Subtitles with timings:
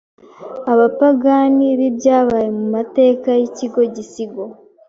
[0.73, 4.43] abapagani bibyabaye mu mateka yiki gisigo